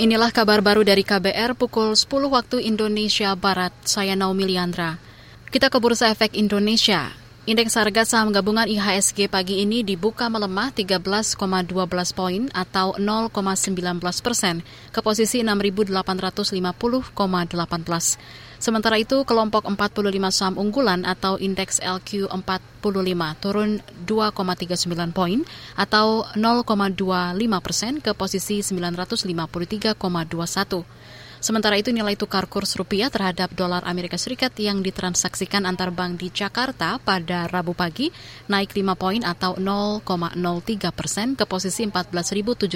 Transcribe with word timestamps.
Inilah 0.00 0.32
kabar 0.32 0.64
baru 0.64 0.80
dari 0.80 1.04
KBR 1.04 1.52
pukul 1.60 1.92
10 1.92 2.08
waktu 2.32 2.64
Indonesia 2.64 3.36
Barat. 3.36 3.68
Saya 3.84 4.16
Naomi 4.16 4.48
Liandra. 4.48 4.96
Kita 5.52 5.68
ke 5.68 5.76
Bursa 5.76 6.08
Efek 6.08 6.32
Indonesia. 6.40 7.19
Indeks 7.50 7.74
harga 7.74 8.06
saham 8.06 8.30
gabungan 8.30 8.62
IHSG 8.62 9.26
pagi 9.26 9.66
ini 9.66 9.82
dibuka 9.82 10.30
melemah 10.30 10.70
13,12 10.70 11.34
poin 12.14 12.46
atau 12.54 12.94
0,19 12.94 13.74
persen 14.22 14.62
ke 14.94 15.02
posisi 15.02 15.42
6.850,18. 15.42 17.10
Sementara 18.62 19.02
itu, 19.02 19.26
kelompok 19.26 19.66
45 19.66 20.30
saham 20.30 20.62
unggulan 20.62 21.02
atau 21.02 21.42
indeks 21.42 21.82
LQ45 21.82 23.18
turun 23.42 23.82
2,39 24.06 25.10
poin 25.10 25.42
atau 25.74 26.22
0,25 26.38 27.66
persen 27.66 27.98
ke 27.98 28.14
posisi 28.14 28.62
953,21. 28.62 30.86
Sementara 31.40 31.80
itu 31.80 31.88
nilai 31.88 32.20
tukar 32.20 32.44
kurs 32.44 32.76
rupiah 32.76 33.08
terhadap 33.08 33.56
dolar 33.56 33.80
Amerika 33.88 34.20
Serikat 34.20 34.52
yang 34.60 34.84
ditransaksikan 34.84 35.64
antar 35.64 35.88
bank 35.88 36.20
di 36.20 36.28
Jakarta 36.28 37.00
pada 37.00 37.48
Rabu 37.48 37.72
pagi 37.72 38.12
naik 38.52 38.76
5 38.76 38.92
poin 39.00 39.24
atau 39.24 39.56
0,03 39.56 40.36
persen 40.92 41.32
ke 41.40 41.48
posisi 41.48 41.88
14.709 41.88 42.68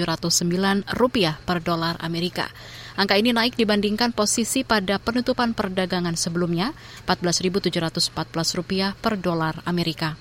rupiah 0.97 1.37
per 1.45 1.61
dolar 1.61 2.01
Amerika. 2.01 2.49
Angka 2.97 3.21
ini 3.21 3.37
naik 3.37 3.53
dibandingkan 3.53 4.17
posisi 4.17 4.65
pada 4.65 4.97
penutupan 4.97 5.53
perdagangan 5.53 6.17
sebelumnya, 6.17 6.73
14.714 7.05 8.09
rupiah 8.57 8.97
per 8.97 9.21
dolar 9.21 9.61
Amerika. 9.69 10.17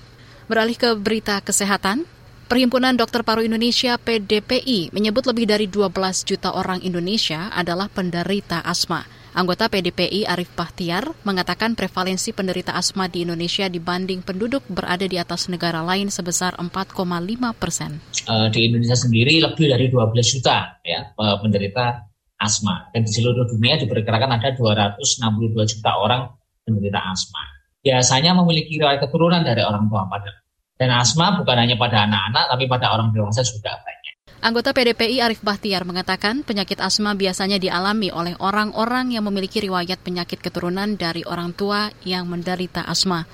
Beralih 0.53 0.77
ke 0.77 0.93
berita 0.93 1.41
kesehatan, 1.41 2.05
Perhimpunan 2.45 2.93
Dokter 2.93 3.25
Paru 3.25 3.41
Indonesia 3.41 3.97
PDPI 3.97 4.93
menyebut 4.93 5.25
lebih 5.25 5.49
dari 5.49 5.65
12 5.65 6.29
juta 6.29 6.53
orang 6.53 6.77
Indonesia 6.85 7.49
adalah 7.49 7.89
penderita 7.89 8.61
asma. 8.61 9.01
Anggota 9.33 9.73
PDPI 9.73 10.29
Arif 10.29 10.53
Bahtiar 10.53 11.09
mengatakan 11.25 11.73
prevalensi 11.73 12.37
penderita 12.37 12.77
asma 12.77 13.09
di 13.09 13.25
Indonesia 13.25 13.65
dibanding 13.65 14.21
penduduk 14.21 14.61
berada 14.69 15.09
di 15.09 15.17
atas 15.17 15.49
negara 15.49 15.81
lain 15.81 16.13
sebesar 16.13 16.53
4,5 16.61 17.57
persen. 17.57 18.05
Eh, 18.29 18.49
di 18.53 18.61
Indonesia 18.69 18.95
sendiri 18.95 19.41
lebih 19.41 19.73
dari 19.73 19.89
12 19.89 20.29
juta 20.37 20.79
ya 20.85 21.17
penderita 21.17 22.13
asma. 22.37 22.93
Dan 22.93 23.09
di 23.09 23.11
seluruh 23.11 23.49
dunia 23.49 23.81
diperkirakan 23.81 24.37
ada 24.37 24.53
262 24.53 25.65
juta 25.65 25.97
orang 25.97 26.29
penderita 26.61 27.01
asma. 27.09 27.41
Biasanya 27.81 28.37
memiliki 28.37 28.77
riwayat 28.77 29.01
keturunan 29.01 29.41
dari 29.41 29.65
orang 29.65 29.89
tua 29.89 30.05
pada 30.13 30.44
dan 30.75 30.91
asma 30.91 31.39
bukan 31.39 31.57
hanya 31.59 31.79
pada 31.79 32.07
anak-anak, 32.07 32.45
tapi 32.51 32.65
pada 32.67 32.95
orang 32.95 33.15
dewasa 33.15 33.47
juga 33.47 33.79
banyak. 33.79 34.15
Anggota 34.45 34.77
PDPI 34.77 35.25
Arif 35.25 35.41
Bahtiar 35.41 35.89
mengatakan 35.89 36.45
penyakit 36.45 36.77
asma 36.77 37.17
biasanya 37.17 37.57
dialami 37.57 38.13
oleh 38.13 38.37
orang-orang 38.37 39.17
yang 39.17 39.25
memiliki 39.25 39.57
riwayat 39.65 40.05
penyakit 40.05 40.43
keturunan 40.45 41.01
dari 41.01 41.25
orang 41.25 41.57
tua 41.57 41.89
yang 42.05 42.29
menderita 42.29 42.85
asma. 42.85 43.25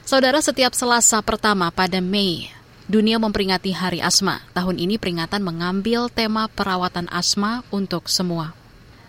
Saudara 0.00 0.40
setiap 0.40 0.72
Selasa 0.72 1.20
pertama 1.20 1.68
pada 1.68 2.00
Mei 2.00 2.48
dunia 2.90 3.22
memperingati 3.22 3.70
Hari 3.70 4.02
Asma. 4.02 4.42
Tahun 4.50 4.74
ini 4.74 4.98
peringatan 4.98 5.46
mengambil 5.46 6.10
tema 6.10 6.50
perawatan 6.50 7.06
asma 7.14 7.62
untuk 7.70 8.10
semua. 8.10 8.59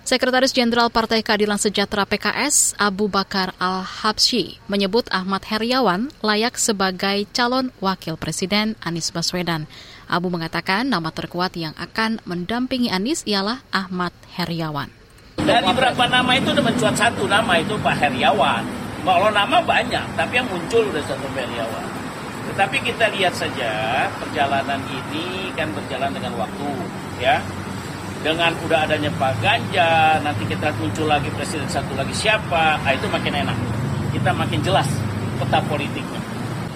Sekretaris 0.02 0.50
Jenderal 0.50 0.90
Partai 0.90 1.22
Keadilan 1.22 1.62
Sejahtera 1.62 2.10
PKS, 2.10 2.74
Abu 2.82 3.06
Bakar 3.06 3.54
Al-Habsyi, 3.62 4.58
menyebut 4.66 5.06
Ahmad 5.14 5.46
Heriawan 5.46 6.10
layak 6.26 6.58
sebagai 6.58 7.30
calon 7.30 7.70
wakil 7.78 8.18
presiden 8.18 8.74
Anies 8.82 9.14
Baswedan. 9.14 9.70
Abu 10.10 10.34
mengatakan 10.34 10.90
nama 10.90 11.14
terkuat 11.14 11.54
yang 11.54 11.78
akan 11.78 12.18
mendampingi 12.26 12.90
Anies 12.90 13.22
ialah 13.30 13.62
Ahmad 13.70 14.10
Heriawan. 14.34 14.90
Dari 15.38 15.70
beberapa 15.70 16.10
nama 16.10 16.34
itu 16.34 16.50
udah 16.50 16.66
mencuat 16.66 16.98
satu 16.98 17.30
nama 17.30 17.62
itu 17.62 17.78
Pak 17.78 17.96
Heriawan. 18.02 18.66
Kalau 19.06 19.30
nama 19.30 19.58
banyak, 19.62 20.06
tapi 20.18 20.34
yang 20.34 20.50
muncul 20.50 20.82
udah 20.82 21.04
satu 21.06 21.30
Heriawan. 21.38 21.88
Tetapi 22.50 22.78
kita 22.90 23.06
lihat 23.14 23.38
saja 23.38 23.70
perjalanan 24.18 24.82
ini 24.90 25.54
kan 25.54 25.70
berjalan 25.78 26.10
dengan 26.10 26.42
waktu, 26.42 26.70
ya. 27.22 27.38
Dengan 28.22 28.54
udah 28.54 28.86
adanya 28.86 29.10
Pak 29.18 29.34
Ganjar, 29.42 30.22
nanti 30.22 30.46
kita 30.46 30.70
muncul 30.78 31.10
lagi 31.10 31.26
presiden 31.34 31.66
satu 31.66 31.98
lagi 31.98 32.14
siapa, 32.14 32.78
nah 32.86 32.94
itu 32.94 33.10
makin 33.10 33.34
enak. 33.34 33.58
Kita 34.14 34.30
makin 34.38 34.62
jelas 34.62 34.86
peta 35.42 35.58
politiknya. 35.66 36.22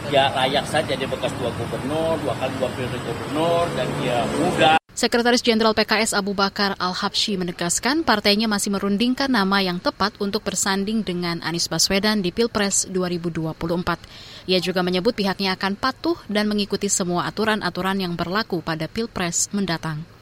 Ya 0.09 0.33
layak 0.33 0.65
saja 0.65 0.97
dia 0.97 1.05
bekas 1.05 1.29
dua 1.37 1.53
gubernur, 1.53 2.17
dua 2.25 2.33
kali 2.41 2.49
dua 2.57 2.69
periode 2.73 2.97
gubernur, 2.97 3.69
dan 3.77 3.85
dia 4.01 4.25
muda. 4.41 4.73
Sekretaris 4.97 5.45
Jenderal 5.45 5.77
PKS 5.77 6.17
Abu 6.17 6.33
Bakar 6.33 6.73
Al-Habsyi 6.81 7.37
menegaskan 7.37 8.01
partainya 8.01 8.49
masih 8.49 8.73
merundingkan 8.73 9.29
nama 9.29 9.61
yang 9.61 9.77
tepat 9.77 10.17
untuk 10.17 10.41
bersanding 10.41 11.05
dengan 11.05 11.45
Anies 11.45 11.69
Baswedan 11.69 12.25
di 12.25 12.33
Pilpres 12.33 12.89
2024. 12.89 14.49
Ia 14.49 14.57
juga 14.63 14.81
menyebut 14.81 15.13
pihaknya 15.13 15.53
akan 15.53 15.77
patuh 15.77 16.17
dan 16.25 16.49
mengikuti 16.49 16.89
semua 16.89 17.29
aturan-aturan 17.29 18.01
yang 18.01 18.17
berlaku 18.17 18.65
pada 18.65 18.89
Pilpres 18.89 19.53
mendatang. 19.53 20.14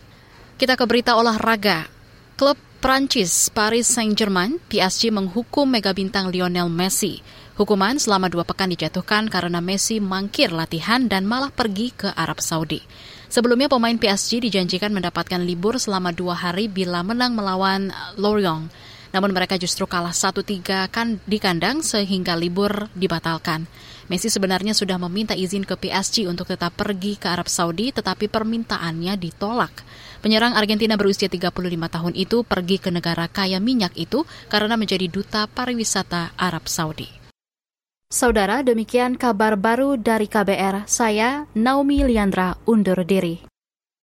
Kita 0.53 0.77
ke 0.77 0.85
berita 0.85 1.17
olahraga. 1.17 1.89
Klub 2.37 2.53
Prancis 2.77 3.49
Paris 3.49 3.89
Saint-Germain, 3.89 4.61
PSG 4.69 5.09
menghukum 5.09 5.65
mega 5.65 5.89
bintang 5.97 6.29
Lionel 6.29 6.69
Messi. 6.69 7.25
Hukuman 7.57 7.97
selama 7.97 8.29
dua 8.29 8.45
pekan 8.45 8.69
dijatuhkan 8.69 9.33
karena 9.33 9.57
Messi 9.65 9.97
mangkir 9.97 10.53
latihan 10.53 11.09
dan 11.09 11.25
malah 11.25 11.49
pergi 11.49 11.89
ke 11.89 12.13
Arab 12.13 12.37
Saudi. 12.37 12.85
Sebelumnya 13.33 13.65
pemain 13.65 13.97
PSG 13.97 14.45
dijanjikan 14.45 14.93
mendapatkan 14.93 15.41
libur 15.41 15.81
selama 15.81 16.13
dua 16.13 16.37
hari 16.37 16.69
bila 16.69 17.01
menang 17.01 17.33
melawan 17.33 17.89
Lorient. 18.13 18.69
Namun 19.13 19.29
mereka 19.29 19.61
justru 19.61 19.85
kalah 19.85 20.11
1-3 20.11 20.89
kan 20.89 21.21
di 21.29 21.37
kandang 21.37 21.85
sehingga 21.85 22.33
libur 22.33 22.89
dibatalkan. 22.97 23.69
Messi 24.09 24.27
sebenarnya 24.27 24.73
sudah 24.73 24.97
meminta 24.97 25.37
izin 25.37 25.63
ke 25.63 25.77
PSG 25.77 26.25
untuk 26.25 26.49
tetap 26.49 26.73
pergi 26.73 27.15
ke 27.15 27.29
Arab 27.29 27.45
Saudi 27.45 27.93
tetapi 27.93 28.25
permintaannya 28.25 29.13
ditolak. 29.15 29.85
Penyerang 30.19 30.57
Argentina 30.57 30.97
berusia 30.97 31.29
35 31.29 31.53
tahun 31.93 32.13
itu 32.17 32.41
pergi 32.41 32.81
ke 32.81 32.89
negara 32.89 33.29
kaya 33.29 33.61
minyak 33.61 33.93
itu 33.95 34.25
karena 34.49 34.75
menjadi 34.75 35.05
duta 35.05 35.45
pariwisata 35.45 36.33
Arab 36.33 36.65
Saudi. 36.65 37.07
Saudara, 38.13 38.61
demikian 38.61 39.17
kabar 39.17 39.57
baru 39.57 39.97
dari 39.97 40.29
KBR. 40.29 40.85
Saya 40.85 41.49
Naomi 41.57 42.05
Liandra 42.05 42.53
undur 42.69 43.01
diri. 43.05 43.52